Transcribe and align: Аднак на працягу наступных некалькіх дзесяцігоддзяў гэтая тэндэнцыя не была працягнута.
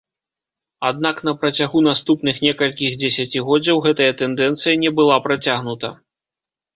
Аднак 0.89 1.19
на 1.27 1.33
працягу 1.41 1.83
наступных 1.87 2.39
некалькіх 2.45 2.95
дзесяцігоддзяў 3.01 3.81
гэтая 3.87 4.07
тэндэнцыя 4.23 4.75
не 4.85 4.89
была 5.01 5.15
працягнута. 5.27 5.93